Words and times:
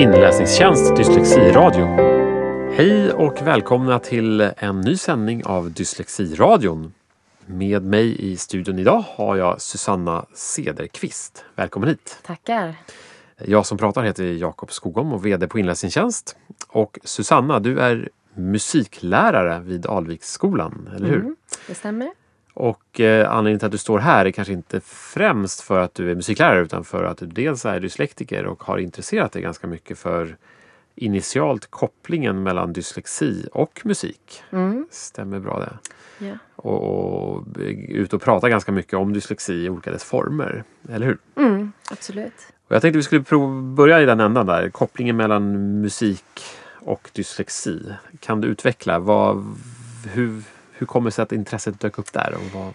Inläsningstjänst 0.00 0.96
Dyslexiradio. 0.96 1.86
Hej 2.76 3.12
och 3.12 3.42
välkomna 3.42 3.98
till 3.98 4.40
en 4.56 4.80
ny 4.80 4.96
sändning 4.96 5.44
av 5.44 5.72
Dyslexiradion. 5.72 6.92
Med 7.46 7.82
mig 7.82 8.32
i 8.32 8.36
studion 8.36 8.78
idag 8.78 9.04
har 9.08 9.36
jag 9.36 9.60
Susanna 9.60 10.26
Sederqvist. 10.34 11.44
Välkommen 11.54 11.88
hit! 11.88 12.18
Tackar! 12.22 12.74
Jag 13.36 13.66
som 13.66 13.78
pratar 13.78 14.02
heter 14.02 14.24
Jakob 14.24 14.72
Skogom 14.72 15.12
och 15.12 15.26
VD 15.26 15.48
på 15.48 15.58
Inläsningstjänst. 15.58 16.36
Och 16.68 16.98
Susanna, 17.04 17.58
du 17.58 17.80
är 17.80 18.08
musiklärare 18.34 19.60
vid 19.60 19.86
Alviksskolan, 19.86 20.90
eller 20.96 21.08
hur? 21.08 21.20
Mm, 21.20 21.36
det 21.66 21.74
stämmer. 21.74 22.10
Och 22.54 23.00
eh, 23.00 23.30
anledningen 23.30 23.58
till 23.58 23.66
att 23.66 23.72
du 23.72 23.78
står 23.78 23.98
här 23.98 24.26
är 24.26 24.30
kanske 24.30 24.52
inte 24.52 24.80
främst 24.84 25.60
för 25.60 25.80
att 25.80 25.94
du 25.94 26.10
är 26.10 26.14
musiklärare 26.14 26.60
utan 26.60 26.84
för 26.84 27.04
att 27.04 27.18
du 27.18 27.26
dels 27.26 27.64
är 27.64 27.80
dyslektiker 27.80 28.46
och 28.46 28.62
har 28.62 28.78
intresserat 28.78 29.32
dig 29.32 29.42
ganska 29.42 29.66
mycket 29.66 29.98
för 29.98 30.36
initialt 30.94 31.70
kopplingen 31.70 32.42
mellan 32.42 32.72
dyslexi 32.72 33.48
och 33.52 33.80
musik. 33.84 34.42
Mm. 34.50 34.86
Stämmer 34.90 35.40
bra 35.40 35.58
det? 35.58 35.78
Ja. 36.26 36.34
Och, 36.56 37.36
och 37.36 37.46
ut 37.88 38.12
och 38.12 38.22
prata 38.22 38.48
ganska 38.48 38.72
mycket 38.72 38.94
om 38.94 39.12
dyslexi 39.12 39.52
i 39.52 39.68
olika 39.68 39.90
dess 39.90 40.04
former, 40.04 40.64
eller 40.88 41.06
hur? 41.06 41.18
Mm, 41.36 41.72
absolut. 41.90 42.52
Och 42.68 42.74
jag 42.74 42.82
tänkte 42.82 42.96
vi 42.96 43.02
skulle 43.02 43.24
börja 43.76 44.02
i 44.02 44.06
den 44.06 44.20
ändan 44.20 44.46
där, 44.46 44.70
kopplingen 44.70 45.16
mellan 45.16 45.80
musik 45.80 46.42
och 46.80 47.10
dyslexi. 47.12 47.94
Kan 48.20 48.40
du 48.40 48.48
utveckla 48.48 48.98
vad, 48.98 49.56
hur, 50.12 50.42
hur 50.80 50.86
kommer 50.86 51.10
det 51.10 51.14
sig 51.14 51.22
att 51.22 51.32
intresset 51.32 51.80
dök 51.80 51.98
upp 51.98 52.12
där? 52.12 52.34
Och 52.34 52.60
vad 52.60 52.72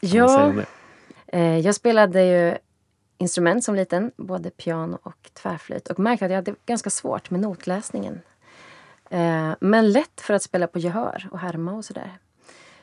Ja, 0.00 0.52
eh, 1.26 1.58
jag 1.58 1.74
spelade 1.74 2.24
ju 2.24 2.58
instrument 3.18 3.64
som 3.64 3.74
liten, 3.74 4.12
både 4.16 4.50
piano 4.50 4.98
och 5.02 5.30
tvärflöjt 5.32 5.88
och 5.88 5.98
märkte 5.98 6.24
att 6.24 6.30
jag 6.30 6.38
hade 6.38 6.54
ganska 6.66 6.90
svårt 6.90 7.30
med 7.30 7.40
notläsningen. 7.40 8.20
Eh, 9.10 9.52
men 9.60 9.92
lätt 9.92 10.20
för 10.20 10.34
att 10.34 10.42
spela 10.42 10.66
på 10.66 10.78
gehör 10.78 11.28
och 11.30 11.38
härma 11.38 11.72
och 11.72 11.84
sådär. 11.84 12.18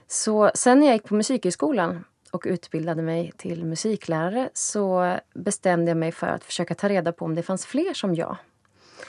Så 0.07 0.51
sen 0.55 0.79
när 0.79 0.87
jag 0.87 0.95
gick 0.95 1.03
på 1.03 1.15
musikhögskolan 1.15 2.03
och 2.31 2.43
utbildade 2.45 3.01
mig 3.01 3.31
till 3.37 3.65
musiklärare 3.65 4.49
så 4.53 5.17
bestämde 5.33 5.91
jag 5.91 5.97
mig 5.97 6.11
för 6.11 6.27
att 6.27 6.43
försöka 6.43 6.75
ta 6.75 6.89
reda 6.89 7.11
på 7.11 7.25
om 7.25 7.35
det 7.35 7.43
fanns 7.43 7.65
fler 7.65 7.93
som 7.93 8.15
jag. 8.15 8.37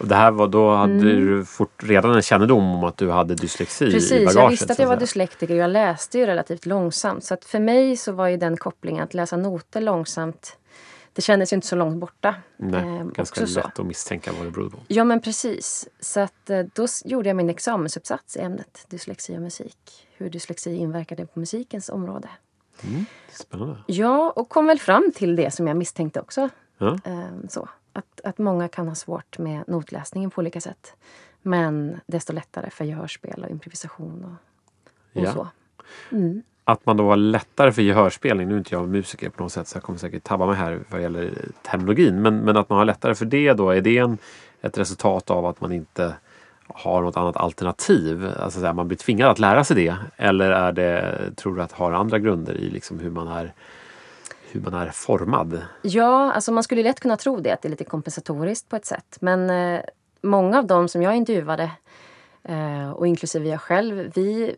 Och 0.01 0.09
det 0.09 0.15
här 0.15 0.31
var, 0.31 0.49
då 0.49 0.75
hade 0.75 0.93
Mm. 0.93 1.27
du 1.27 1.45
fort, 1.45 1.83
redan 1.83 2.15
en 2.15 2.23
kännedom 2.23 2.75
om 2.75 2.85
att 2.85 2.97
du 2.97 3.11
hade 3.11 3.35
dyslexi 3.35 3.85
i 3.87 3.93
Precis, 3.93 4.11
bagaget? 4.11 4.35
jag 4.35 4.51
visste 4.51 4.73
att 4.73 4.79
jag 4.79 4.87
var 4.89 4.97
dyslektiker 4.97 5.55
och 5.55 5.61
jag 5.61 5.71
läste 5.71 6.19
ju 6.19 6.27
relativt 6.27 6.67
långsamt. 6.67 7.25
Så 7.25 7.35
att 7.35 7.45
för 7.45 7.59
mig 7.61 7.97
så 7.97 8.13
var 8.13 8.29
ju 8.29 8.37
den 8.37 8.57
kopplingen 8.57 9.05
att 9.05 9.15
läsa 9.15 9.37
noter 9.37 9.81
långsamt, 9.81 10.57
det 11.13 11.23
kändes 11.23 11.53
ju 11.53 11.55
inte 11.55 11.67
så 11.67 11.77
långt 11.77 11.97
borta. 12.01 12.35
Nej, 12.57 12.81
Eh, 12.99 13.05
ganska 13.05 13.23
också 13.23 13.47
så. 13.47 13.61
lätt 13.61 13.79
att 13.79 13.87
misstänka 13.87 14.31
vad 14.39 14.47
det 14.47 14.51
berodde 14.51 14.71
på. 14.71 14.79
Ja 14.89 15.05
men 15.05 15.21
precis. 15.21 15.89
Så 16.01 16.21
att 16.21 16.51
eh, 16.51 16.61
då 16.75 16.87
gjorde 17.05 17.29
jag 17.29 17.37
min 17.37 17.51
examensuppsats 17.51 18.37
i 18.37 18.41
ämnet 18.41 18.87
dyslexi 18.89 19.37
och 19.37 19.43
musik. 19.43 20.07
Hur 20.17 20.31
dyslexi 20.31 20.75
inverkade 20.77 21.27
på 21.27 21.39
musikens 21.41 21.89
område. 21.89 22.29
Spännande. 23.33 23.77
Ja, 23.87 24.31
och 24.37 24.49
kom 24.49 24.67
väl 24.67 24.79
fram 24.79 25.13
till 25.15 25.37
det 25.37 25.51
som 25.55 25.67
jag 25.67 25.77
misstänkte 25.77 26.21
också. 26.21 26.49
Ja. 26.79 26.99
Eh, 27.05 27.21
Så, 27.49 27.69
att, 27.93 28.21
att 28.25 28.39
många 28.39 28.69
kan 28.69 28.89
ha 28.89 28.95
svårt 28.95 29.39
med 29.39 29.65
notläsningen 29.67 30.31
på 30.31 30.41
olika 30.41 30.61
sätt. 30.61 30.97
Men 31.43 32.01
desto 32.07 32.33
lättare 32.33 32.71
för 32.71 32.85
gehörspel 32.85 33.45
och 33.45 33.51
improvisation 33.51 34.25
och, 34.25 34.31
och 35.21 35.27
Ja. 35.27 35.33
så. 35.33 35.49
Mm. 36.11 36.43
Att 36.65 36.87
man 36.87 36.97
då 36.97 37.09
har 37.09 37.17
lättare 37.17 37.73
för 37.73 37.83
gehörspelning, 37.83 38.49
nu 38.49 38.55
är 38.55 38.59
inte 38.59 38.75
jag 38.75 38.89
musiker 38.89 39.29
på 39.29 39.43
något 39.43 39.53
sätt 39.53 39.69
så 39.69 39.77
jag 39.77 39.83
kommer 39.83 39.99
säkert 39.99 40.25
tabba 40.25 40.47
mig 40.47 40.57
här 40.57 40.81
vad 40.91 41.03
gäller 41.03 41.35
terminologin, 41.63 42.23
men, 42.23 42.39
men 42.39 42.57
att 42.57 42.69
man 42.69 42.79
har 42.79 42.85
lättare 42.85 43.15
för 43.15 43.25
det 43.25 43.53
då, 43.53 43.71
är 43.71 43.81
det 43.81 43.99
en, 43.99 44.19
ett 44.61 44.79
resultat 44.79 45.31
av 45.31 45.47
att 45.47 45.61
man 45.61 45.73
inte 45.73 46.15
har 46.67 47.03
något 47.03 47.17
annat 47.17 47.37
alternativ? 47.37 48.31
Alltså 48.39 48.61
så 48.61 48.67
här, 48.67 48.73
man 48.73 48.89
blir 48.89 48.99
tvingad 48.99 49.31
att 49.31 49.39
lära 49.39 49.65
sig 49.65 49.77
det? 49.77 49.97
Eller 50.17 50.51
är 50.51 50.73
det, 50.73 51.19
tror 51.37 51.57
du 51.57 51.63
att 51.63 51.73
har 51.73 51.93
andra 51.93 52.19
grunder 52.19 52.55
i 52.55 52.71
liksom 52.71 52.99
hur 52.99 53.11
man 53.11 53.29
är 53.29 53.53
hur 54.55 54.61
man 54.61 54.75
är 54.75 54.91
formad? 54.91 55.63
Ja, 55.83 56.33
alltså 56.33 56.53
man 56.53 56.63
skulle 56.63 56.83
lätt 56.83 57.01
kunna 57.01 57.17
tro 57.17 57.41
det, 57.41 57.51
att 57.51 57.63
det 57.63 57.69
är 57.69 57.71
lite 57.71 57.85
kompensatoriskt 57.85 58.69
på 58.69 58.77
ett 58.77 58.87
sätt. 58.87 59.17
Men 59.21 59.51
eh, 59.51 59.81
många 60.23 60.59
av 60.59 60.67
dem 60.67 60.89
som 60.89 61.03
jag 61.03 61.17
intervjuade, 61.17 61.71
eh, 62.43 62.91
och 62.91 63.07
inklusive 63.07 63.49
jag 63.49 63.61
själv, 63.61 64.13
vi, 64.15 64.57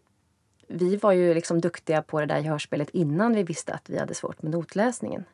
vi 0.69 0.97
var 0.97 1.13
ju 1.13 1.35
liksom 1.35 1.61
duktiga 1.61 2.03
på 2.03 2.21
det 2.21 2.27
där 2.27 2.39
gehörspelet 2.39 2.91
innan 2.91 3.35
vi 3.35 3.43
visste 3.43 3.75
att 3.75 3.91
vi 3.91 3.99
hade 3.99 4.15
svårt 4.15 4.43
med 4.43 4.53
notläsningen. 4.53 5.25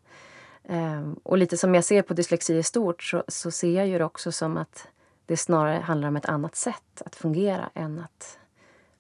Eh, 0.65 1.11
och 1.23 1.39
lite 1.39 1.57
som 1.57 1.75
jag 1.75 1.85
ser 1.85 2.03
på 2.03 2.15
dyslexi 2.15 2.55
i 2.55 2.63
stort 2.63 3.03
så, 3.03 3.25
så 3.29 3.51
ser 3.51 3.77
jag 3.77 3.87
ju 3.87 3.99
det 3.99 4.05
också 4.05 4.33
som 4.33 4.57
att 4.57 4.89
det 5.27 5.37
snarare 5.37 5.81
handlar 5.81 6.09
om 6.09 6.17
ett 6.17 6.27
annat 6.27 6.57
sätt 6.57 7.03
att 7.05 7.17
fungera 7.17 7.71
än 7.75 7.99
att 7.99 8.39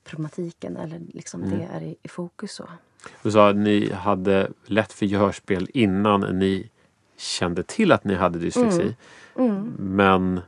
problematiken 0.04 0.76
eller 0.76 1.00
liksom 1.14 1.50
det 1.50 1.68
är 1.72 1.80
i, 1.80 1.96
i 2.02 2.08
fokus. 2.08 2.52
Så. 2.52 2.68
Du 3.22 3.30
sa 3.30 3.50
att 3.50 3.56
ni 3.56 3.92
hade 3.92 4.50
lätt 4.66 4.92
för 4.92 5.06
gehörspel 5.06 5.68
innan 5.74 6.20
ni 6.20 6.68
kände 7.16 7.62
till 7.62 7.92
att 7.92 8.04
ni 8.04 8.14
hade 8.14 8.38
dyslexi. 8.38 8.96
Mm. 9.38 9.72
Men 9.78 10.40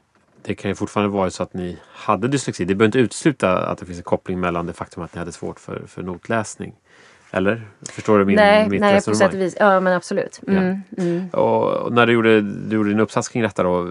det 0.43 0.55
kan 0.55 0.71
ju 0.71 0.75
fortfarande 0.75 1.13
vara 1.13 1.31
så 1.31 1.43
att 1.43 1.55
ni 1.55 1.79
hade 1.89 2.29
dyslexi. 2.29 2.65
Det 2.65 2.75
behöver 2.75 2.89
inte 2.89 2.99
utesluta 2.99 3.67
att 3.67 3.79
det 3.79 3.87
finns 3.87 3.99
en 3.99 4.05
koppling 4.05 4.41
mellan 4.41 4.67
det 4.67 4.73
faktum 4.73 5.03
att 5.03 5.15
ni 5.15 5.19
hade 5.19 5.33
svårt 5.33 5.61
för, 5.61 5.87
för 5.87 6.03
notläsning. 6.03 6.75
Eller? 7.35 7.63
Förstår 7.83 8.19
du 8.19 8.25
min, 8.25 8.37
nej, 8.37 8.69
mitt 8.69 8.81
nej 8.81 8.91
på 8.91 8.97
resonemang? 8.97 9.19
sätt 9.19 9.35
och 9.35 9.41
vis. 9.41 9.57
Ja, 9.61 9.81
men 9.81 9.93
absolut. 9.93 10.41
Mm, 10.47 10.83
mm. 10.99 11.29
Och 11.33 11.73
och 11.83 11.93
när 11.93 12.07
du 12.07 12.13
gjorde, 12.13 12.41
du 12.41 12.77
gjorde 12.77 12.89
din 12.89 13.01
uppsats 13.01 13.29
kring 13.29 13.43
detta 13.43 13.63
då, 13.63 13.89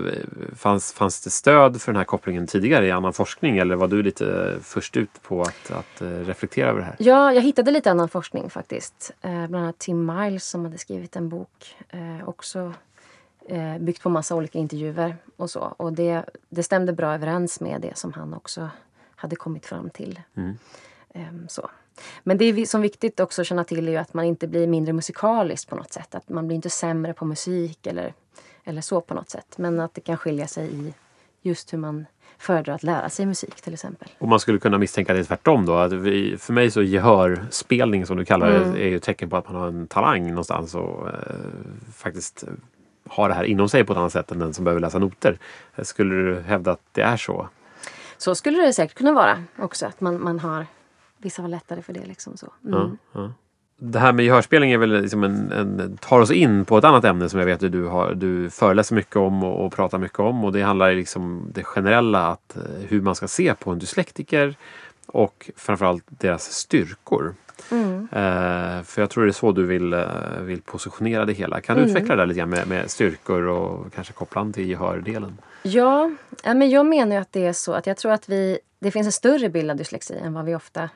fanns, 0.56 0.94
fanns 0.94 1.24
det 1.24 1.30
stöd 1.30 1.82
för 1.82 1.92
den 1.92 1.98
här 1.98 2.04
kopplingen 2.04 2.48
tidigare 2.48 2.88
i 2.88 2.92
annan 2.92 3.14
forskning 3.14 3.58
eller 3.58 3.76
var 3.76 3.88
du 3.88 4.04
lite 4.04 4.56
först 4.62 4.98
ut 4.98 5.22
på 5.22 5.42
att, 5.42 5.72
att 5.72 6.02
eh, 6.02 6.08
reflektera 6.08 6.70
över 6.70 6.80
det 6.80 6.86
här? 6.86 6.96
Ja, 7.00 7.34
jag 7.34 7.42
hittade 7.42 7.72
lite 7.72 7.92
annan 7.92 8.10
forskning 8.10 8.50
faktiskt. 8.50 9.12
Eh, 9.22 9.48
bland 9.48 9.56
annat 9.56 9.80
Tim 9.80 10.06
Miles 10.06 10.46
som 10.46 10.66
hade 10.66 10.78
skrivit 10.78 11.16
en 11.16 11.30
bok. 11.30 11.76
Eh, 11.90 12.30
också 12.30 12.74
byggt 13.80 14.04
på 14.04 14.10
massa 14.10 14.36
olika 14.36 14.60
intervjuer 14.60 15.16
och 15.38 15.50
så. 15.50 15.60
Och 15.78 15.94
det, 15.94 16.26
det 16.50 16.64
stämde 16.64 16.94
bra 16.94 17.14
överens 17.14 17.60
med 17.60 17.82
det 17.82 17.98
som 17.98 18.14
han 18.14 18.34
också 18.34 18.70
hade 19.16 19.36
kommit 19.36 19.66
fram 19.66 19.90
till. 19.90 20.20
Mm. 20.38 20.58
Ehm, 21.14 21.48
så. 21.50 21.70
Men 22.24 22.38
det 22.38 22.46
är 22.46 22.66
som 22.66 22.82
viktigt 22.82 23.20
också 23.20 23.42
att 23.42 23.48
känna 23.48 23.64
till 23.64 23.88
är 23.88 23.92
ju 23.92 23.98
att 23.98 24.14
man 24.14 24.26
inte 24.26 24.48
blir 24.48 24.68
mindre 24.68 24.94
musikalisk 24.94 25.70
på 25.70 25.76
något 25.76 25.94
sätt. 25.94 26.16
Att 26.16 26.30
man 26.30 26.48
blir 26.48 26.56
inte 26.56 26.70
sämre 26.70 27.14
på 27.14 27.26
musik 27.26 27.88
eller, 27.88 28.14
eller 28.64 28.82
så 28.82 29.02
på 29.02 29.14
något 29.14 29.30
sätt. 29.30 29.58
Men 29.58 29.80
att 29.80 29.94
det 29.94 30.02
kan 30.02 30.18
skilja 30.18 30.48
sig 30.48 30.68
i 30.74 30.94
just 31.42 31.74
hur 31.74 31.78
man 31.78 32.06
föredrar 32.38 32.76
att 32.76 32.84
lära 32.84 33.10
sig 33.10 33.26
musik 33.26 33.62
till 33.62 33.74
exempel. 33.74 34.10
Och 34.20 34.28
man 34.28 34.40
skulle 34.40 34.60
kunna 34.60 34.78
misstänka 34.78 35.14
det 35.14 35.24
tvärtom 35.24 35.66
då. 35.66 35.74
Att 35.76 35.94
vi, 35.94 36.38
för 36.38 36.54
mig 36.54 36.72
så 36.72 36.82
gehörspelning 36.82 38.06
som 38.06 38.18
du 38.18 38.26
kallar 38.26 38.50
det 38.52 38.58
Mm. 38.58 38.76
är 38.76 38.88
ju 38.88 38.96
ett 38.96 39.04
tecken 39.04 39.30
på 39.30 39.38
att 39.38 39.48
man 39.50 39.56
har 39.62 39.68
en 39.68 39.88
talang 39.88 40.28
någonstans 40.28 40.76
och 40.76 41.08
eh, 41.08 41.14
faktiskt 41.96 42.44
har 43.10 43.30
det 43.30 43.36
här 43.36 43.44
inom 43.44 43.70
sig 43.70 43.84
på 43.84 43.94
ett 43.94 44.00
annat 44.00 44.14
sätt 44.14 44.32
än 44.32 44.40
den 44.40 44.54
som 44.54 44.64
behöver 44.66 44.82
läsa 44.82 45.00
noter. 45.00 45.38
Skulle 45.84 46.16
du 46.16 46.40
hävda 46.42 46.72
att 46.72 46.82
det 46.92 47.02
är 47.02 47.18
så? 47.18 47.50
Så 48.18 48.36
skulle 48.36 48.58
det 48.66 48.74
säkert 48.74 48.98
kunna 48.98 49.12
vara 49.14 49.44
också. 49.60 49.86
Att 49.86 50.02
man, 50.02 50.24
man 50.24 50.40
har 50.40 50.66
Vissa 51.22 51.42
har 51.42 51.50
lättare 51.50 51.82
för 51.82 51.94
det. 51.94 52.06
liksom 52.06 52.38
så. 52.38 52.54
Mm. 52.66 52.80
Ja, 52.80 52.92
ja. 53.22 53.34
Det 53.84 54.00
här 54.00 54.14
med 54.14 54.26
gehörspelning 54.26 54.72
är 54.72 54.78
väl 54.78 55.02
liksom 55.02 55.24
en, 55.24 55.52
en, 55.52 55.98
tar 55.98 56.20
oss 56.22 56.32
in 56.32 56.66
på 56.66 56.78
ett 56.78 56.84
annat 56.84 57.04
ämne 57.04 57.30
som 57.30 57.40
jag 57.40 57.46
vet 57.48 57.64
att 57.64 57.72
du, 57.72 57.86
har, 57.86 58.14
du 58.14 58.50
föreläser 58.50 58.96
mycket 58.96 59.16
om 59.16 59.44
och, 59.44 59.66
och 59.66 59.74
pratar 59.74 59.98
mycket 59.98 60.20
om. 60.20 60.46
Och 60.46 60.52
det 60.52 60.62
handlar 60.62 60.92
liksom 60.94 61.46
det 61.54 61.64
generella, 61.64 62.28
att, 62.28 62.58
eh, 62.58 62.64
hur 62.88 63.02
man 63.02 63.16
ska 63.16 63.28
se 63.28 63.54
på 63.56 63.72
en 63.72 63.80
dyslektiker 63.80 64.56
och 65.06 65.52
framförallt 65.56 66.04
deras 66.08 66.52
styrkor. 66.52 67.34
Mm. 67.72 68.08
Eh, 68.12 68.84
för 68.84 69.02
jag 69.02 69.10
tror 69.10 69.24
det 69.24 69.30
är 69.30 69.34
så 69.34 69.52
du 69.52 69.66
vill, 69.66 69.94
eh, 69.94 70.06
vill 70.42 70.62
positionera 70.62 71.26
det 71.26 71.34
hela. 71.34 71.62
Kan 71.62 71.76
du 71.76 71.82
Mm. 71.84 71.96
utveckla 71.96 72.16
det 72.16 72.26
lite 72.26 72.38
grann 72.40 72.50
med, 72.50 72.68
med 72.68 72.90
styrkor 72.92 73.44
och 73.44 73.94
kanske 73.94 74.14
koppla 74.14 74.42
an 74.42 74.54
till 74.54 74.68
gehördelen? 74.68 75.38
Ja, 75.64 76.12
men 76.44 76.70
jag 76.70 76.86
menar 76.86 77.16
att 77.18 77.32
det 77.32 77.46
är 77.46 77.54
så 77.54 77.74
att 77.74 77.88
jag 77.88 77.98
tror 77.98 78.12
att 78.12 78.30
vi, 78.30 78.60
det 78.80 78.92
finns 78.92 79.06
en 79.08 79.12
större 79.12 79.50
bild 79.50 79.72
av 79.72 79.78
dyslexi 79.78 80.18
än 80.18 80.34
vad 80.34 80.46
vi 80.46 80.56
ofta 80.56 80.90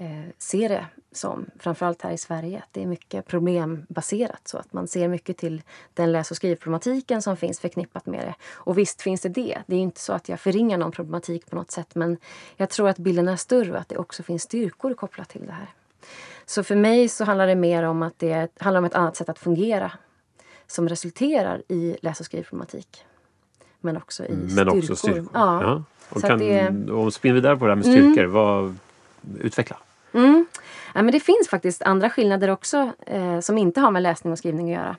eh, 0.00 0.30
ser 0.38 0.68
det 0.68 0.86
som. 1.12 1.46
Framförallt 1.58 2.02
här 2.02 2.10
i 2.12 2.18
Sverige. 2.18 2.58
Att 2.58 2.68
det 2.72 2.82
är 2.82 2.86
mycket 2.86 3.26
problembaserat. 3.26 4.48
Så 4.48 4.58
att 4.58 4.72
man 4.72 4.88
ser 4.88 5.08
mycket 5.08 5.36
till 5.36 5.62
den 5.94 6.12
läs 6.12 6.30
och 6.30 6.36
skrivproblematiken 6.36 7.22
som 7.22 7.36
finns 7.36 7.60
förknippat 7.60 8.06
med 8.06 8.20
det. 8.26 8.34
Och 8.52 8.78
visst 8.78 9.02
finns 9.02 9.20
det 9.20 9.28
det. 9.28 9.58
Det 9.66 9.76
är 9.76 9.80
inte 9.80 10.00
så 10.00 10.12
att 10.12 10.28
jag 10.28 10.40
förringar 10.40 10.78
någon 10.78 10.92
problematik 10.92 11.50
på 11.50 11.56
något 11.56 11.70
sätt. 11.70 11.94
Men 11.94 12.16
jag 12.56 12.70
tror 12.70 12.88
att 12.88 12.98
bilden 12.98 13.28
är 13.28 13.36
större 13.36 13.72
och 13.72 13.78
att 13.78 13.88
det 13.88 13.96
också 13.96 14.22
finns 14.22 14.42
styrkor 14.42 14.94
kopplat 14.94 15.28
till 15.28 15.46
det 15.46 15.52
här. 15.52 15.68
Så 16.46 16.62
för 16.64 16.76
mig 16.76 17.08
så 17.08 17.24
handlar 17.24 17.46
det 17.46 17.54
mer 17.54 17.82
om 17.82 18.02
att 18.02 18.18
det 18.18 18.50
handlar 18.60 18.78
om 18.78 18.84
ett 18.84 18.94
annat 18.94 19.16
sätt 19.16 19.28
att 19.28 19.38
fungera 19.38 19.92
som 20.66 20.88
resulterar 20.88 21.62
i 21.68 21.96
läs 22.02 22.20
och 22.20 22.26
skrivproblematik. 22.26 23.04
Men 23.80 23.96
också 23.96 24.24
i 24.24 24.32
Men 24.36 24.50
styrkor. 24.50 24.78
också 24.78 24.96
styrkor. 24.96 25.28
Ja. 25.34 25.82
Och 26.08 26.20
Så 26.20 26.26
kan, 26.26 26.38
det- 26.38 26.92
och 26.92 27.14
spinn 27.14 27.34
vidare 27.34 27.56
på 27.56 27.64
det 27.64 27.70
här 27.70 27.76
med 27.76 27.84
styrkor. 27.84 28.24
Vad, 28.24 28.76
utveckla. 29.40 29.76
Mm. 30.12 30.46
Ja, 30.94 31.02
men 31.02 31.12
det 31.12 31.20
finns 31.20 31.48
faktiskt 31.48 31.82
andra 31.82 32.10
skillnader 32.10 32.50
också 32.50 32.92
eh, 33.06 33.40
som 33.40 33.58
inte 33.58 33.80
har 33.80 33.90
med 33.90 34.02
läsning 34.02 34.32
och 34.32 34.38
skrivning 34.38 34.74
att 34.74 34.80
göra. 34.80 34.96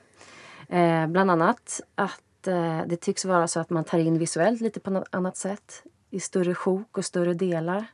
Eh, 0.80 1.08
bland 1.08 1.32
annat 1.32 1.82
att 1.96 2.48
eh, 2.48 2.82
det 2.88 2.96
tycks 2.96 3.26
vara 3.26 3.48
så 3.48 3.60
att 3.60 3.70
man 3.70 3.84
tar 3.84 4.00
in 4.00 4.18
visuellt 4.18 4.62
lite 4.62 4.80
på 4.80 4.92
något 4.92 5.08
annat 5.12 5.38
sätt. 5.38 5.84
I 6.10 6.20
större 6.20 6.56
sjok 6.56 6.98
och 6.98 7.06
större 7.06 7.34
delar. 7.34 7.86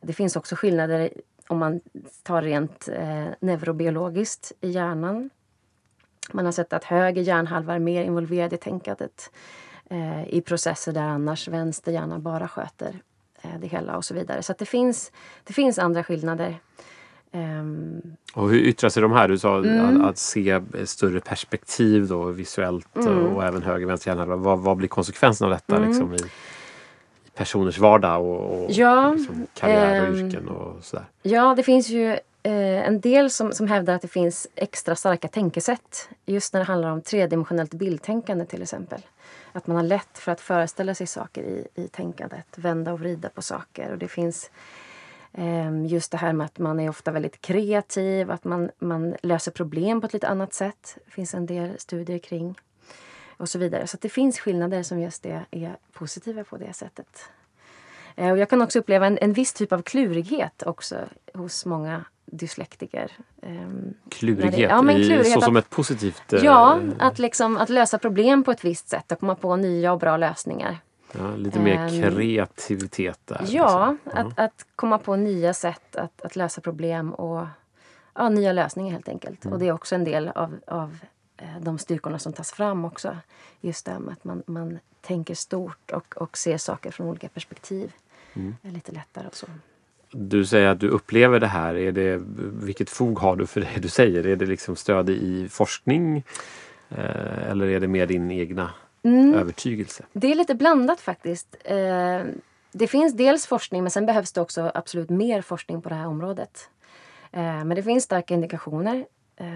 Det 0.00 0.12
finns 0.12 0.36
också 0.36 0.56
skillnader 0.56 1.10
om 1.48 1.58
man 1.58 1.80
tar 2.22 2.42
rent 2.42 2.88
eh, 2.88 3.26
neurobiologiskt 3.40 4.52
i 4.60 4.70
hjärnan. 4.70 5.30
Man 6.32 6.44
har 6.44 6.52
sett 6.52 6.72
att 6.72 6.84
höger 6.84 7.22
hjärnhalva 7.22 7.74
är 7.74 7.78
mer 7.78 8.04
involverad 8.04 8.52
i 8.52 8.56
tänkandet 8.56 9.30
eh, 9.90 10.28
i 10.28 10.40
processer 10.40 10.92
där 10.92 11.02
annars 11.02 11.48
vänster 11.48 11.92
hjärna 11.92 12.18
bara 12.18 12.48
sköter 12.48 13.00
det 13.60 13.66
hela 13.66 13.96
och 13.96 14.04
så 14.04 14.14
vidare. 14.14 14.42
Så 14.42 14.54
det, 14.58 14.66
finns, 14.66 15.12
det 15.44 15.52
finns 15.52 15.78
andra 15.78 16.04
skillnader. 16.04 16.58
Um, 17.32 18.02
och 18.34 18.50
hur 18.50 18.58
yttrar 18.58 18.90
sig 18.90 19.02
de 19.02 19.12
här? 19.12 19.28
Du 19.28 19.38
sa 19.38 19.58
mm. 19.58 20.00
att, 20.00 20.10
att, 20.10 20.18
se 20.18 20.60
större 20.84 21.20
perspektiv 21.20 22.06
då, 22.08 22.24
visuellt 22.24 22.96
mm. 22.96 23.26
och 23.26 23.44
även 23.44 23.62
höger 23.62 23.86
vänster 23.86 24.10
hjärnhalva. 24.10 24.36
Vad, 24.36 24.58
vad 24.58 24.76
blir 24.76 24.88
konsekvensen 24.88 25.44
av 25.44 25.50
detta 25.50 25.76
mm. 25.76 25.88
liksom, 25.88 26.14
i, 26.14 26.16
i, 26.16 26.30
personers 27.34 27.78
vardag 27.78 28.24
och, 28.26 28.64
och 28.64 28.70
ja, 28.70 29.12
liksom, 29.12 29.46
karriär 29.54 30.02
och 30.02 30.08
um, 30.08 30.26
yrken 30.26 30.48
och 30.48 30.84
sådär? 30.84 31.04
Ja, 31.22 31.54
det 31.56 31.62
finns 31.62 31.88
ju 31.88 32.12
eh, 32.12 32.18
Eh, 32.46 32.86
en 32.86 33.00
del 33.00 33.30
som, 33.30 33.52
som 33.52 33.66
hävdar 33.66 33.94
att 33.94 34.02
det 34.02 34.08
finns 34.08 34.48
extra 34.54 34.96
starka 34.96 35.28
tänkesätt 35.28 36.08
just 36.26 36.52
när 36.52 36.60
det 36.60 36.66
handlar 36.66 36.90
om 36.90 37.02
tredimensionellt 37.02 37.74
bildtänkande 37.74 38.46
till 38.46 38.62
exempel. 38.62 39.00
Att 39.52 39.66
man 39.66 39.76
har 39.76 39.84
lätt 39.84 40.18
för 40.18 40.32
att 40.32 40.40
föreställa 40.40 40.94
sig 40.94 41.06
saker 41.06 41.42
i, 41.42 41.66
i 41.74 41.88
tänkandet, 41.88 42.46
vända 42.56 42.92
och 42.92 43.00
vrida 43.00 43.28
på 43.28 43.42
saker. 43.42 43.92
Och 43.92 43.98
det 43.98 44.08
finns 44.08 44.50
eh, 45.32 45.86
just 45.86 46.10
det 46.10 46.16
här 46.16 46.32
med 46.32 46.44
att 46.44 46.58
man 46.58 46.80
är 46.80 46.88
ofta 46.88 47.10
väldigt 47.10 47.40
kreativ, 47.40 48.30
att 48.30 48.44
man, 48.44 48.70
man 48.78 49.14
löser 49.22 49.50
problem 49.50 50.00
på 50.00 50.06
ett 50.06 50.12
lite 50.12 50.28
annat 50.28 50.54
sätt. 50.54 50.98
Det 51.04 51.10
finns 51.10 51.34
en 51.34 51.46
del 51.46 51.78
studier 51.78 52.18
kring. 52.18 52.54
Och 53.36 53.48
så 53.48 53.58
vidare. 53.58 53.86
Så 53.86 53.96
det 54.00 54.08
finns 54.08 54.38
skillnader 54.38 54.82
som 54.82 55.00
just 55.00 55.22
det 55.22 55.44
är 55.50 55.76
positiva 55.92 56.44
på 56.44 56.56
det 56.56 56.72
sättet. 56.72 57.28
Eh, 58.16 58.30
och 58.30 58.38
jag 58.38 58.50
kan 58.50 58.62
också 58.62 58.78
uppleva 58.78 59.06
en, 59.06 59.18
en 59.18 59.32
viss 59.32 59.52
typ 59.52 59.72
av 59.72 59.82
klurighet 59.82 60.62
också 60.62 60.96
hos 61.34 61.66
många 61.66 62.04
dyslektiker. 62.36 63.12
Ehm, 63.42 63.94
klurighet? 64.08 64.54
Det, 64.54 64.60
ja, 64.60 64.82
men 64.82 64.96
klurighet 64.96 65.32
så 65.32 65.38
att, 65.38 65.44
som 65.44 65.56
ett 65.56 65.70
positivt... 65.70 66.22
Ja, 66.42 66.78
eh, 66.78 67.06
att, 67.06 67.18
liksom, 67.18 67.56
att 67.56 67.68
lösa 67.68 67.98
problem 67.98 68.44
på 68.44 68.50
ett 68.50 68.64
visst 68.64 68.88
sätt 68.88 69.12
och 69.12 69.20
komma 69.20 69.34
på 69.34 69.56
nya 69.56 69.92
och 69.92 69.98
bra 69.98 70.16
lösningar. 70.16 70.78
Ja, 71.12 71.36
lite 71.36 71.60
mer 71.60 71.82
um, 71.82 72.12
kreativitet 72.12 73.20
där. 73.24 73.44
Ja, 73.48 73.96
liksom. 74.04 74.26
att, 74.26 74.38
att 74.38 74.66
komma 74.76 74.98
på 74.98 75.16
nya 75.16 75.54
sätt 75.54 75.96
att, 75.96 76.22
att 76.22 76.36
lösa 76.36 76.60
problem 76.60 77.12
och 77.12 77.46
ja, 78.14 78.28
nya 78.28 78.52
lösningar 78.52 78.92
helt 78.92 79.08
enkelt. 79.08 79.44
Mm. 79.44 79.52
Och 79.52 79.58
det 79.58 79.68
är 79.68 79.72
också 79.72 79.94
en 79.94 80.04
del 80.04 80.28
av, 80.28 80.58
av 80.66 80.98
eh, 81.36 81.60
de 81.60 81.78
styrkorna 81.78 82.18
som 82.18 82.32
tas 82.32 82.52
fram 82.52 82.84
också. 82.84 83.16
Just 83.60 83.86
det 83.86 83.98
med 83.98 84.12
att 84.12 84.24
man, 84.24 84.42
man 84.46 84.78
tänker 85.00 85.34
stort 85.34 85.90
och, 85.90 86.16
och 86.16 86.36
ser 86.36 86.58
saker 86.58 86.90
från 86.90 87.08
olika 87.08 87.28
perspektiv. 87.28 87.92
Mm. 88.34 88.56
är 88.62 88.70
lite 88.70 88.92
lättare 88.92 89.26
och 89.26 89.36
så. 89.36 89.46
Du 90.10 90.46
säger 90.46 90.68
att 90.68 90.80
du 90.80 90.88
upplever 90.88 91.40
det 91.40 91.46
här. 91.46 91.74
Är 91.74 91.92
det, 91.92 92.22
vilket 92.62 92.90
fog 92.90 93.18
har 93.18 93.36
du 93.36 93.46
för 93.46 93.60
det 93.60 93.80
du 93.82 93.88
säger? 93.88 94.26
Är 94.26 94.36
det 94.36 94.46
liksom 94.46 94.76
stöd 94.76 95.10
i 95.10 95.48
forskning? 95.48 96.24
Eh, 96.88 97.50
eller 97.50 97.66
är 97.66 97.80
det 97.80 97.88
mer 97.88 98.06
din 98.06 98.30
egna 98.30 98.70
mm. 99.02 99.34
övertygelse? 99.34 100.04
Det 100.12 100.30
är 100.30 100.34
lite 100.34 100.54
blandat 100.54 101.00
faktiskt. 101.00 101.56
Eh, 101.64 102.20
det 102.72 102.86
finns 102.86 103.14
dels 103.14 103.46
forskning 103.46 103.82
men 103.82 103.90
sen 103.90 104.06
behövs 104.06 104.32
det 104.32 104.40
också 104.40 104.70
absolut 104.74 105.10
mer 105.10 105.42
forskning 105.42 105.82
på 105.82 105.88
det 105.88 105.94
här 105.94 106.06
området. 106.06 106.68
Eh, 107.32 107.64
men 107.64 107.68
det 107.68 107.82
finns 107.82 108.04
starka 108.04 108.34
indikationer 108.34 109.04
eh, 109.36 109.46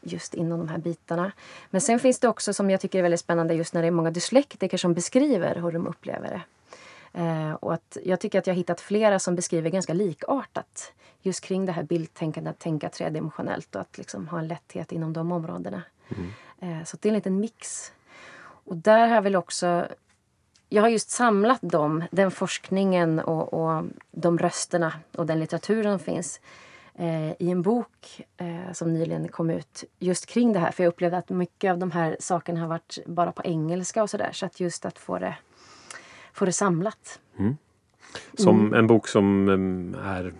just 0.00 0.34
inom 0.34 0.58
de 0.58 0.68
här 0.68 0.78
bitarna. 0.78 1.32
Men 1.70 1.80
sen 1.80 1.98
finns 1.98 2.18
det 2.18 2.28
också 2.28 2.52
som 2.52 2.70
jag 2.70 2.80
tycker 2.80 2.98
är 2.98 3.02
väldigt 3.02 3.20
spännande 3.20 3.54
just 3.54 3.74
när 3.74 3.82
det 3.82 3.88
är 3.88 3.92
många 3.92 4.10
dyslektiker 4.10 4.78
som 4.78 4.94
beskriver 4.94 5.54
hur 5.54 5.72
de 5.72 5.86
upplever 5.86 6.28
det. 6.28 6.40
Eh, 7.12 7.52
och 7.52 7.74
att 7.74 7.96
jag 8.04 8.20
tycker 8.20 8.38
att 8.38 8.46
jag 8.46 8.54
har 8.54 8.58
hittat 8.58 8.80
flera 8.80 9.18
som 9.18 9.34
beskriver 9.34 9.70
ganska 9.70 9.94
likartat 9.94 10.92
just 11.22 11.44
kring 11.44 11.66
det 11.66 11.72
här 11.72 11.82
bildtänkandet, 11.82 12.50
att 12.50 12.58
tänka 12.58 12.88
tredimensionellt 12.88 13.74
och 13.74 13.80
att 13.80 13.98
liksom 13.98 14.28
ha 14.28 14.38
en 14.38 14.48
lätthet 14.48 14.92
inom 14.92 15.12
de 15.12 15.32
områdena. 15.32 15.82
Mm. 16.08 16.80
Eh, 16.80 16.84
så 16.84 16.96
det 17.00 17.08
är 17.08 17.10
en 17.10 17.14
liten 17.14 17.40
mix. 17.40 17.92
Och 18.64 18.76
där 18.76 19.06
har 19.06 19.14
jag 19.14 19.22
väl 19.22 19.36
också... 19.36 19.86
Jag 20.68 20.82
har 20.82 20.88
just 20.88 21.10
samlat 21.10 21.58
dem, 21.62 22.04
den 22.10 22.30
forskningen 22.30 23.20
och, 23.20 23.54
och 23.54 23.84
de 24.10 24.38
rösterna 24.38 24.92
och 25.16 25.26
den 25.26 25.40
litteraturen 25.40 25.98
som 25.98 26.04
finns 26.04 26.40
eh, 26.94 27.30
i 27.30 27.50
en 27.50 27.62
bok 27.62 28.22
eh, 28.36 28.72
som 28.72 28.94
nyligen 28.94 29.28
kom 29.28 29.50
ut 29.50 29.84
just 29.98 30.26
kring 30.26 30.52
det 30.52 30.58
här. 30.58 30.70
För 30.70 30.82
jag 30.82 30.88
upplevde 30.88 31.18
att 31.18 31.28
mycket 31.28 31.70
av 31.70 31.78
de 31.78 31.90
här 31.90 32.16
sakerna 32.20 32.60
har 32.60 32.68
varit 32.68 32.98
bara 33.06 33.32
på 33.32 33.42
engelska 33.44 34.02
och 34.02 34.10
sådär. 34.10 34.30
Så 34.32 34.46
att 34.46 34.60
just 34.60 34.84
att 34.84 34.98
få 34.98 35.18
det, 35.18 35.36
få 36.32 36.44
det 36.44 36.52
samlat. 36.52 37.20
Mm. 37.38 37.56
Som 38.34 38.60
mm. 38.60 38.74
en 38.74 38.86
bok 38.86 39.08
som 39.08 39.48
um, 39.48 39.94
är 39.94 40.32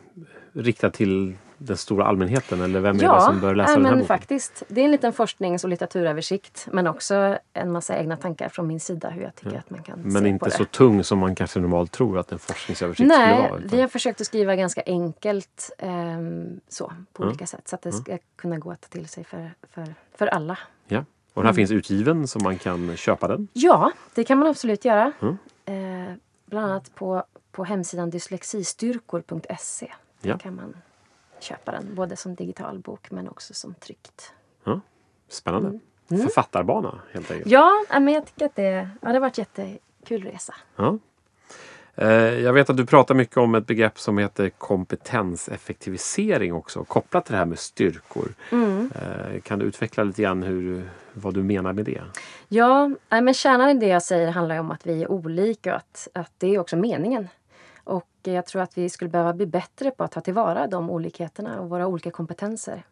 riktad 0.52 0.90
till 0.90 1.36
den 1.58 1.76
stora 1.76 2.04
allmänheten? 2.04 2.60
Eller 2.60 2.80
vem 2.80 2.96
är 2.96 3.02
ja, 3.02 3.14
det 3.14 3.20
som 3.20 3.40
bör 3.40 3.54
läsa 3.54 3.74
den 3.74 3.84
här 3.84 3.92
boken? 3.92 4.06
faktiskt. 4.06 4.62
Det 4.68 4.80
är 4.80 4.84
en 4.84 4.90
liten 4.90 5.12
forsknings 5.12 5.64
och 5.64 5.70
litteraturöversikt 5.70 6.68
men 6.72 6.86
också 6.86 7.38
en 7.52 7.72
massa 7.72 7.96
egna 7.98 8.16
tankar 8.16 8.48
från 8.48 8.66
min 8.66 8.80
sida 8.80 9.10
hur 9.10 9.22
jag 9.22 9.34
tycker 9.34 9.52
ja. 9.52 9.58
att 9.58 9.70
man 9.70 9.82
kan 9.82 9.98
Men 9.98 10.22
se 10.22 10.28
inte 10.28 10.38
på 10.38 10.44
det. 10.44 10.56
så 10.56 10.64
tung 10.64 11.04
som 11.04 11.18
man 11.18 11.34
kanske 11.34 11.60
normalt 11.60 11.92
tror 11.92 12.18
att 12.18 12.32
en 12.32 12.38
forskningsöversikt 12.38 13.08
Nej, 13.08 13.34
skulle 13.34 13.48
vara? 13.48 13.60
Nej, 13.60 13.68
vi 13.70 13.80
har 13.80 13.88
försökt 13.88 14.20
att 14.20 14.26
skriva 14.26 14.56
ganska 14.56 14.82
enkelt 14.86 15.70
eh, 15.78 15.90
så 16.68 16.92
på 17.12 17.22
ja. 17.22 17.26
olika 17.26 17.46
sätt 17.46 17.68
så 17.68 17.76
att 17.76 17.82
det 17.82 17.92
ska 17.92 18.18
kunna 18.36 18.58
gå 18.58 18.70
att 18.70 18.80
ta 18.80 18.88
till 18.88 19.08
sig 19.08 19.24
för, 19.24 19.50
för, 19.72 19.94
för 20.14 20.26
alla. 20.26 20.58
Ja. 20.86 21.04
Och 21.34 21.42
den 21.42 21.46
här 21.46 21.50
mm. 21.50 21.54
finns 21.54 21.70
utgiven 21.70 22.28
så 22.28 22.38
man 22.38 22.58
kan 22.58 22.96
köpa 22.96 23.28
den? 23.28 23.48
Ja, 23.52 23.92
det 24.14 24.24
kan 24.24 24.38
man 24.38 24.48
absolut 24.48 24.84
göra. 24.84 25.12
Mm. 25.22 25.38
Bland 26.52 26.66
annat 26.66 26.94
på, 26.94 27.24
på 27.52 27.64
hemsidan 27.64 28.10
dyslexistyrkor.se. 28.10 29.92
Ja. 30.20 30.38
kan 30.38 30.54
man 30.54 30.76
köpa 31.40 31.72
den, 31.72 31.94
både 31.94 32.16
som 32.16 32.34
digital 32.34 32.78
bok 32.78 33.10
men 33.10 33.28
också 33.28 33.54
som 33.54 33.74
tryckt. 33.74 34.32
Ja, 34.64 34.80
spännande. 35.28 35.68
Mm. 35.68 35.80
Mm. 36.08 36.22
Författarbana 36.22 37.00
helt 37.12 37.30
enkelt. 37.30 37.50
Ja, 37.50 37.84
men 37.90 38.08
jag 38.08 38.26
tycker 38.26 38.46
att 38.46 38.56
det, 38.56 38.88
ja, 39.02 39.08
det 39.08 39.12
har 39.12 39.20
varit 39.20 39.38
jättekul 39.38 40.22
resa. 40.24 40.54
Ja. 40.76 40.98
Eh, 41.94 42.40
jag 42.40 42.52
vet 42.52 42.70
att 42.70 42.76
du 42.76 42.86
pratar 42.86 43.14
mycket 43.14 43.36
om 43.36 43.54
ett 43.54 43.66
begrepp 43.66 43.98
som 43.98 44.18
heter 44.18 44.50
kompetenseffektivisering 44.50 46.52
också 46.52 46.84
kopplat 46.84 47.24
till 47.24 47.32
det 47.32 47.38
här 47.38 47.46
med 47.46 47.58
styrkor. 47.58 48.34
Mm. 48.52 48.90
Eh, 48.94 49.40
kan 49.40 49.58
du 49.58 49.64
utveckla 49.64 50.04
lite 50.04 50.22
grann 50.22 50.42
hur, 50.42 50.90
vad 51.12 51.34
du 51.34 51.42
menar 51.42 51.72
med 51.72 51.84
det? 51.84 52.02
Ja, 52.48 52.90
men 53.08 53.34
kärnan 53.34 53.70
i 53.70 53.74
det 53.74 53.88
jag 53.88 54.02
säger 54.02 54.30
handlar 54.30 54.58
om 54.58 54.70
att 54.70 54.86
vi 54.86 55.02
är 55.02 55.10
olika 55.10 55.70
och 55.70 55.76
att, 55.76 56.08
att 56.14 56.32
det 56.38 56.54
är 56.54 56.58
också 56.58 56.76
meningen 56.76 57.28
och 57.84 58.08
jag 58.22 58.46
tror 58.46 58.62
att 58.62 58.78
vi 58.78 58.88
skulle 58.88 59.10
behöva 59.10 59.32
bli 59.32 59.46
bättre 59.46 59.90
på 59.90 60.04
att 60.04 60.12
ta 60.12 60.20
tillvara 60.20 60.66
de 60.66 60.90
olikheterna 60.90 61.60
och 61.60 61.70
våra 61.70 61.86
olika 61.86 62.10
kompetenser. 62.10 62.82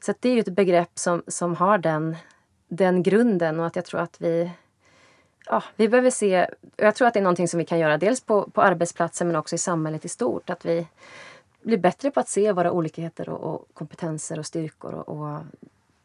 Så 0.00 0.14
det 0.20 0.28
är 0.28 0.32
ju 0.32 0.40
ett 0.40 0.48
begrepp 0.48 0.90
som, 0.94 1.22
som 1.26 1.56
har 1.56 1.78
den, 1.78 2.16
den 2.68 3.02
grunden 3.02 3.60
och 3.60 3.66
att 3.66 3.76
jag 3.76 3.84
tror 3.84 4.00
att 4.00 4.20
vi 4.20 4.50
Ja, 5.50 5.62
vi 5.76 5.88
behöver 5.88 6.10
se, 6.10 6.46
jag 6.76 6.94
tror 6.94 7.08
att 7.08 7.14
det 7.14 7.20
är 7.20 7.22
någonting 7.22 7.48
som 7.48 7.58
vi 7.58 7.64
kan 7.64 7.78
göra 7.78 7.98
dels 7.98 8.20
på, 8.20 8.50
på 8.50 8.62
arbetsplatsen 8.62 9.26
men 9.26 9.36
också 9.36 9.54
i 9.54 9.58
samhället 9.58 10.04
i 10.04 10.08
stort. 10.08 10.50
Att 10.50 10.64
vi 10.64 10.86
blir 11.62 11.78
bättre 11.78 12.10
på 12.10 12.20
att 12.20 12.28
se 12.28 12.52
våra 12.52 12.72
olikheter 12.72 13.28
och, 13.28 13.54
och 13.54 13.68
kompetenser 13.74 14.38
och 14.38 14.46
styrkor 14.46 14.94
och, 14.94 15.08
och, 15.08 15.40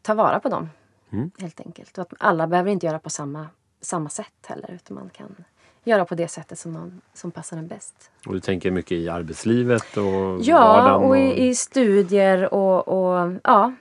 ta 0.02 0.14
vara 0.14 0.40
på 0.40 0.50
dem. 0.50 0.70
Mm. 1.10 1.32
Helt 1.38 1.60
enkelt. 1.60 1.98
Och 1.98 2.02
att 2.02 2.14
alla 2.20 2.48
behöver 2.48 2.72
inte 2.72 2.86
göra 2.86 3.00
på 3.00 3.10
samma, 3.10 3.48
samma 3.82 4.10
sätt 4.10 4.46
heller 4.48 4.72
utan 4.72 4.96
man 4.96 5.10
kan 5.10 5.36
göra 5.84 6.06
på 6.06 6.16
det 6.16 6.28
sättet 6.28 6.60
som, 6.60 6.74
man, 6.74 7.02
som 7.14 7.32
passar 7.32 7.58
en 7.58 7.68
bäst. 7.68 8.12
Och 8.28 8.34
du 8.34 8.40
tänker 8.40 8.72
mycket 8.72 8.92
i 8.92 9.10
arbetslivet 9.10 9.98
och 9.98 10.42
Ja, 10.42 10.96
och, 10.96 11.08
och 11.08 11.18
i, 11.18 11.48
i, 11.48 11.56
studier 11.56 12.54
och, 12.54 12.88
och, 12.88 13.34
ja, 13.44 13.74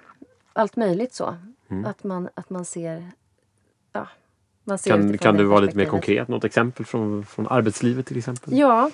allt 0.52 0.76
möjligt 0.76 1.14
så. 1.14 1.36
Mm. 1.68 1.84
Att, 1.84 2.04
man, 2.04 2.28
att 2.34 2.50
man 2.50 2.64
ser, 2.64 3.10
ja, 3.92 4.08
Kan, 4.84 5.18
kan 5.18 5.36
du 5.36 5.44
vara 5.44 5.60
lite 5.60 5.76
mer 5.76 5.86
konkret? 5.86 6.28
Något 6.28 6.44
exempel 6.44 6.86
från, 6.86 7.24
från 7.24 7.48
arbetslivet 7.48 8.06
till 8.06 8.18
exempel? 8.18 8.58
Ja, 8.58 8.90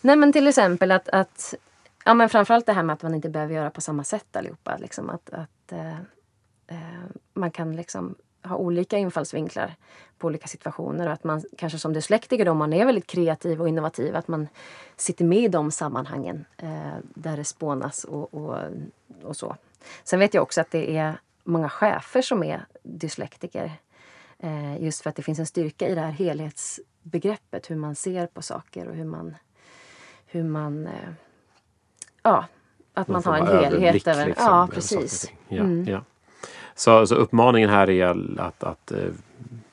nej 0.00 0.16
men 0.16 0.32
till 0.32 0.46
exempel 0.46 0.90
att, 0.90 1.08
att 1.08 1.54
ja, 2.04 2.14
men 2.14 2.28
framförallt 2.28 2.66
det 2.66 2.72
här 2.72 2.82
med 2.82 2.94
att 2.94 3.02
man 3.02 3.14
inte 3.14 3.28
behöver 3.28 3.54
göra 3.54 3.70
på 3.70 3.80
samma 3.80 4.04
sätt 4.04 4.36
allihopa. 4.36 4.76
Liksom 4.76 5.10
att, 5.10 5.30
att 5.30 5.72
eh, 5.72 5.90
eh 6.68 7.00
man 7.34 7.50
kan 7.50 7.76
liksom 7.76 8.14
ha 8.42 8.56
olika 8.56 8.98
infallsvinklar 8.98 9.74
på 10.18 10.26
olika 10.26 10.48
situationer 10.48 11.06
och 11.06 11.12
att 11.12 11.24
man 11.24 11.42
kanske 11.58 11.78
som 11.78 11.92
dyslektiker 11.92 12.44
då 12.44 12.54
man 12.54 12.72
är 12.72 12.86
väldigt 12.86 13.06
kreativ 13.06 13.60
och 13.60 13.68
innovativ 13.68 14.16
att 14.16 14.28
man 14.28 14.48
sitter 14.96 15.24
med 15.24 15.38
i 15.38 15.48
de 15.48 15.70
sammanhangen 15.70 16.44
eh, 16.56 16.96
där 17.02 17.36
det 17.36 17.44
spånas 17.44 18.04
och, 18.04 18.34
och, 18.34 18.58
och, 19.22 19.36
så. 19.36 19.56
Sen 20.04 20.18
vet 20.18 20.34
jag 20.34 20.42
också 20.42 20.60
att 20.60 20.70
det 20.70 20.96
är 20.96 21.20
många 21.44 21.68
chefer 21.68 22.22
som 22.22 22.42
är 22.42 22.66
dyslektiker 22.82 23.72
eh, 24.42 24.82
just 24.82 25.02
för 25.02 25.10
att 25.10 25.16
det 25.16 25.22
finns 25.22 25.38
en 25.38 25.46
styrka 25.46 25.88
i 25.88 25.94
det 25.94 26.00
här 26.00 26.10
helhetsbegreppet 26.10 27.70
hur 27.70 27.76
man 27.76 27.94
ser 27.94 28.26
på 28.26 28.42
saker 28.42 28.88
och 28.88 28.94
hur 28.94 29.04
man 29.04 29.34
hur 30.26 30.44
man 30.44 30.86
eh, 30.86 30.92
ja, 32.22 32.44
att 32.94 33.08
man, 33.08 33.22
man 33.24 33.34
har 33.34 33.38
en 33.38 33.62
helhet. 33.62 34.06
Över, 34.06 34.26
liksom, 34.26 34.46
ja, 34.46 34.68
precis. 34.72 35.32
Ja, 35.48 35.62
mm. 35.62 35.88
ja. 35.88 36.04
Så, 36.74 37.06
så 37.06 37.14
uppmaningen 37.14 37.70
här 37.70 37.90
är 37.90 38.40
att, 38.40 38.64
att 38.64 38.92
eh, 38.92 38.98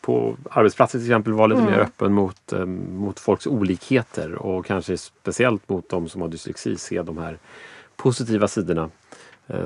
på 0.01 0.37
arbetsplatser 0.49 0.99
till 0.99 1.07
exempel 1.07 1.33
vara 1.33 1.47
lite 1.47 1.61
Mm. 1.61 1.73
mer 1.73 1.79
öppen 1.79 2.13
mot, 2.13 2.53
eh, 2.53 2.65
mot 2.65 3.19
folks 3.19 3.47
olikheter 3.47 4.35
och 4.35 4.65
kanske 4.65 4.97
speciellt 4.97 5.69
mot 5.69 5.89
de 5.89 6.09
som 6.09 6.21
har 6.21 6.27
dyslexi 6.27 6.77
se 6.77 7.01
de 7.01 7.17
här 7.17 7.37
positiva 7.95 8.47
sidorna 8.47 8.89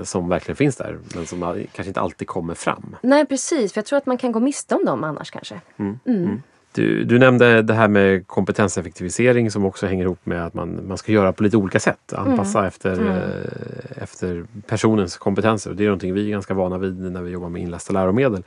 som 0.03 0.29
verkligen 0.29 0.55
finns 0.55 0.75
där 0.75 0.97
men 1.15 1.25
som 1.25 1.39
kanske 1.73 1.89
inte 1.89 2.00
alltid 2.01 2.27
kommer 2.27 2.53
fram. 2.53 2.95
Nej, 3.01 3.25
precis. 3.25 3.73
För 3.73 3.79
jag 3.79 3.85
tror 3.85 3.97
att 3.97 4.05
man 4.05 4.17
kan 4.17 4.31
gå 4.31 4.39
miste 4.39 4.75
om 4.75 4.85
dem 4.85 5.03
annars 5.03 5.31
kanske. 5.31 5.61
Mm. 6.05 6.41
Du, 6.73 7.03
du 7.03 7.19
nämnde 7.19 7.61
det 7.61 7.73
här 7.73 7.88
med 7.88 8.27
kompetenseffektivisering 8.27 9.51
som 9.51 9.65
också 9.65 9.88
hänger 9.88 10.03
ihop 10.03 10.25
med 10.25 10.45
att 10.45 10.53
man, 10.53 10.88
man 10.88 10.97
ska 10.97 11.11
göra 11.11 11.33
på 11.33 11.43
lite 11.43 11.57
olika 11.57 11.79
sätt. 11.79 12.13
Anpassa 12.13 12.67
efter, 12.67 12.93
Mm. 12.93 13.07
eh, 13.07 14.03
efter 14.03 14.45
personens 14.67 15.17
kompetenser. 15.17 15.69
Och 15.69 15.75
det 15.75 15.83
är 15.83 15.88
någonting 15.88 16.13
vi 16.13 16.25
är 16.25 16.29
ganska 16.31 16.53
vana 16.53 16.77
vid 16.77 17.11
när 17.11 17.21
vi 17.21 17.31
jobbar 17.31 17.50
med 17.50 17.61
inlästa 17.61 17.93
läromedel. 17.93 18.43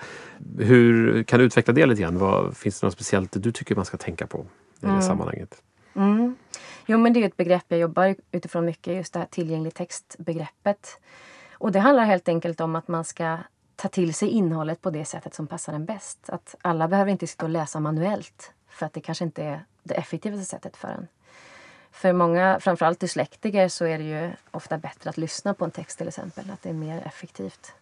Hur 0.58 1.22
kan 1.22 1.38
du 1.38 1.44
utveckla 1.44 1.74
det 1.74 1.86
lite 1.86 2.02
grann? 2.02 2.18
Vad, 2.18 2.56
finns 2.56 2.80
det 2.80 2.86
något 2.86 2.94
speciellt 2.94 3.42
du 3.42 3.52
tycker 3.52 3.76
man 3.76 3.84
ska 3.84 3.96
tänka 3.96 4.26
på 4.26 4.46
i 4.82 4.86
det 4.86 5.02
sammanhanget? 5.02 5.54
Mm. 5.96 6.34
Jo, 6.86 6.98
men 6.98 7.12
det 7.12 7.22
är 7.22 7.26
ett 7.26 7.36
begrepp 7.36 7.64
jag 7.68 7.80
jobbar 7.80 8.16
utifrån 8.32 8.64
mycket, 8.64 8.96
just 8.96 9.12
det 9.12 9.18
här 9.18 9.26
tillgänglig 9.26 9.74
textbegreppet. 9.74 11.00
Och 11.52 11.72
det 11.72 11.80
handlar 11.80 12.04
helt 12.04 12.28
enkelt 12.28 12.60
om 12.60 12.76
att 12.76 12.88
man 12.88 13.04
ska 13.04 13.38
ta 13.76 13.88
till 13.88 14.14
sig 14.14 14.28
innehållet 14.28 14.82
på 14.82 14.90
det 14.90 15.04
sättet 15.04 15.34
som 15.34 15.46
passar 15.46 15.72
en 15.72 15.84
bäst. 15.84 16.30
Att 16.30 16.54
alla 16.62 16.88
behöver 16.88 17.10
inte 17.10 17.26
sitta 17.26 17.44
och 17.44 17.50
läsa 17.50 17.80
manuellt 17.80 18.52
för 18.68 18.86
att 18.86 18.92
det 18.92 19.00
kanske 19.00 19.24
inte 19.24 19.42
är 19.42 19.64
det 19.82 19.94
effektivaste 19.94 20.44
sättet 20.44 20.76
för 20.76 20.88
en. 20.88 21.08
För 21.90 22.12
många, 22.12 22.60
framförallt 22.60 23.00
dyslektiker, 23.00 23.68
så 23.68 23.84
är 23.84 23.98
det 23.98 24.04
ju 24.04 24.30
ofta 24.50 24.78
bättre 24.78 25.10
att 25.10 25.16
lyssna 25.16 25.54
på 25.54 25.64
en 25.64 25.70
text 25.70 25.98
till 25.98 26.08
exempel. 26.08 26.50
Att 26.50 26.62
det 26.62 26.68
är 26.68 26.74
mer 26.74 27.02
effektivt. 27.06 27.72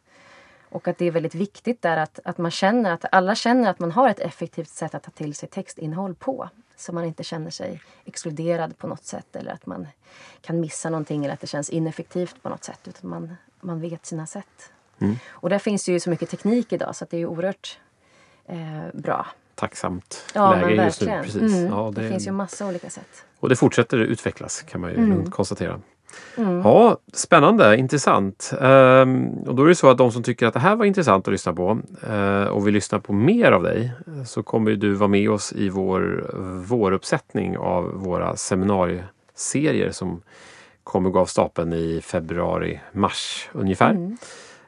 Och 0.69 0.89
att 0.89 0.99
det 0.99 1.05
är 1.05 1.11
väldigt 1.11 1.35
viktigt 1.35 1.83
där 1.83 1.97
att, 1.97 2.19
att 2.25 2.39
man 2.39 2.51
känner 2.51 2.93
att 2.93 3.05
alla 3.13 3.35
känner 3.35 3.71
att 3.71 3.79
man 3.79 3.93
har 3.93 4.09
ett 4.09 4.21
effektivt 4.21 4.69
sätt 4.69 4.95
att 4.95 5.03
ta 5.03 5.11
till 5.11 5.35
sig 5.35 5.49
textinnehåll 5.49 6.15
på. 6.15 6.49
Så 6.83 6.93
man 6.93 7.05
inte 7.05 7.25
känner 7.25 7.51
sig 7.51 7.83
exkluderad 8.05 8.79
på 8.79 8.87
något 8.87 9.05
sätt 9.05 9.37
eller 9.37 9.53
att 9.53 9.67
man 9.67 9.87
kan 10.41 10.61
missa 10.61 10.91
någonting 10.91 11.25
eller 11.25 11.35
att 11.35 11.41
det 11.41 11.47
känns 11.47 11.71
ineffektivt 11.71 12.43
på 12.43 12.49
något 12.49 12.65
sätt. 12.65 12.81
Utan 12.85 13.11
man, 13.11 13.37
man 13.61 13.81
vet 13.81 14.07
sina 14.07 14.27
sätt. 14.27 14.73
Och 15.29 15.51
där 15.51 15.59
finns 15.59 15.85
det 15.85 15.93
ju 15.93 16.01
så 16.01 16.11
mycket 16.11 16.31
teknik 16.31 16.73
idag 16.73 16.97
så 16.97 17.07
det 17.11 17.17
är 17.17 17.19
ju 17.19 17.27
oerhört 17.27 17.79
eh, 18.47 18.57
bra. 18.95 19.27
Tacksamt 19.55 20.25
Ja, 20.35 20.55
läge 20.55 20.85
just 20.85 21.01
nu. 21.01 21.21
Precis. 21.23 21.43
Mm. 21.43 21.67
Ja, 21.67 21.93
det... 21.95 22.09
finns 22.09 22.27
ju 22.27 22.31
massa 22.33 22.67
olika 22.67 22.91
sätt. 22.91 23.25
Och 23.41 23.49
det 23.49 23.57
fortsätter 23.57 23.99
utvecklas 23.99 24.63
kan 24.63 24.81
man 24.81 24.91
ju 24.91 24.97
Mm. 24.97 25.11
lugnt 25.11 25.31
konstatera. 26.37 26.63
Ja, 26.65 26.97
Spännande, 27.13 27.77
intressant. 27.77 28.53
Ehm, 28.61 29.29
och 29.47 29.55
då 29.55 29.65
är 29.65 29.69
det 29.69 29.75
så 29.75 29.91
att 29.91 29.99
de 29.99 30.13
som 30.13 30.23
tycker 30.23 30.47
att 30.47 30.55
det 30.55 30.61
här 30.61 30.77
var 30.77 30.85
intressant 30.85 31.29
att 31.29 31.33
lyssna 31.33 31.53
på 31.53 31.79
eh, 32.11 32.45
och 32.45 32.67
vill 32.67 32.75
lyssna 32.75 33.01
på 33.01 33.13
mer 33.13 33.53
av 33.53 33.63
dig 33.63 33.93
så 34.27 34.43
kommer 34.43 34.71
du 34.71 34.95
vara 34.95 35.09
med 35.09 35.31
oss 35.31 35.53
i 35.53 35.69
vår 35.69 36.31
våruppsättning 36.67 37.59
av 37.59 37.85
våra 37.95 38.37
seminarieserier 38.37 39.91
som 39.91 40.23
kommer 40.85 41.11
gå 41.11 41.19
av 41.21 41.27
stapeln 41.27 41.73
i 41.73 42.01
februari-mars 42.03 43.49
ungefär. 43.53 43.91
Mm. 43.91 44.17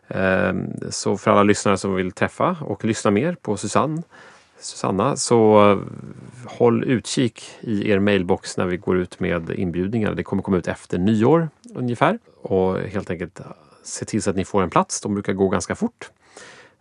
Ehm, 0.09 0.73
Så 0.91 1.17
för 1.17 1.31
alla 1.31 1.43
lyssnare 1.43 1.77
som 1.77 1.95
vill 1.95 2.13
träffa 2.13 2.57
och 2.61 2.85
lyssna 2.85 3.11
mer 3.11 3.37
på 3.43 3.57
Susanne 3.57 4.03
Susanna, 4.65 5.17
så 5.17 5.71
eh, 5.71 5.79
håll 6.59 6.85
utkik 6.85 7.43
i 7.61 7.91
er 7.91 7.99
mailbox 7.99 8.57
när 8.57 8.67
vi 8.67 8.77
går 8.77 8.97
ut 8.97 9.21
med 9.21 9.51
inbjudningar. 9.51 10.15
Det 10.15 10.23
kommer 10.23 10.43
komma 10.43 10.57
ut 10.57 10.69
efter 10.69 10.99
nyår 10.99 11.49
ungefär. 11.75 12.19
Och 12.43 12.79
helt 12.79 13.11
enkelt 13.11 13.41
se 13.83 14.05
till 14.05 14.23
så 14.23 14.31
att 14.31 14.37
ni 14.37 14.45
får 14.45 14.63
en 14.63 14.71
plats. 14.71 15.01
De 15.01 15.15
brukar 15.15 15.33
gå 15.33 15.49
ganska 15.49 15.75
fort. 15.75 16.11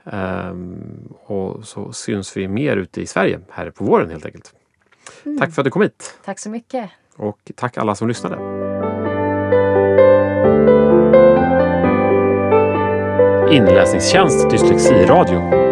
Ehm, 0.03 1.13
och 1.25 1.67
så 1.67 1.91
syns 1.91 2.37
vi 2.37 2.47
mer 2.47 2.77
ute 2.77 3.01
i 3.01 3.05
Sverige 3.05 3.39
här 3.49 3.69
på 3.69 3.85
våren 3.85 4.09
helt 4.09 4.25
enkelt. 4.25 4.53
Tack 5.39 5.53
för 5.53 5.61
att 5.61 5.65
du 5.65 5.71
kom 5.71 5.81
hit 5.81 6.17
Tack 6.25 6.39
så 6.39 6.49
mycket. 6.49 6.89
och 7.15 7.51
tack 7.55 7.77
alla 7.77 7.95
som 7.95 8.07
lyssnade. 8.07 8.35
Inläsningstjänst 13.51 14.49
Dyslexiradio 14.49 15.62